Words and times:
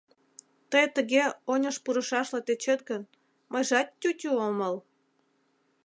Тый 0.71 0.85
тыге 0.95 1.23
оньыш 1.51 1.75
пурышашла 1.83 2.39
тӧчет 2.47 2.79
гын, 2.89 3.01
мыйжат 3.51 3.87
тютю 3.99 4.31
омыл. 4.47 4.75